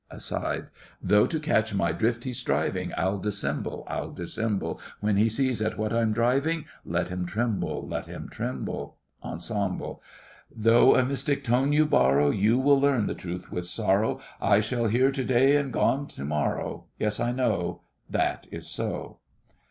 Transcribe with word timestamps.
(Aside.) 0.09 0.69
Though 0.99 1.27
to 1.27 1.39
catch 1.39 1.75
my 1.75 1.91
drift 1.91 2.23
he's 2.23 2.39
striving, 2.39 2.91
I'll 2.97 3.19
dissemble—I'll 3.19 4.09
dissemble; 4.09 4.81
When 4.99 5.15
he 5.15 5.29
sees 5.29 5.61
at 5.61 5.77
what 5.77 5.93
I'm 5.93 6.11
driving, 6.11 6.65
Let 6.83 7.09
him 7.09 7.27
tremble—let 7.27 8.07
him 8.07 8.27
tremble! 8.27 8.97
ENSEMBLE 9.23 10.01
Though 10.49 10.95
a 10.95 11.05
mystic 11.05 11.43
tone 11.43 11.71
{I} 11.79 11.83
borrow, 11.83 12.31
you 12.31 12.53
You 12.53 12.57
will} 12.57 12.81
learn 12.81 13.05
the 13.05 13.13
truth 13.13 13.51
with 13.51 13.65
sorrow, 13.67 14.19
I 14.41 14.59
shall 14.59 14.87
Here 14.87 15.11
to 15.11 15.23
day 15.23 15.55
and 15.55 15.71
gone 15.71 16.07
to 16.07 16.25
morrow; 16.25 16.85
Yes, 16.97 17.19
I 17.19 17.31
know— 17.31 17.81
That 18.09 18.47
is 18.49 18.67
so! 18.67 19.19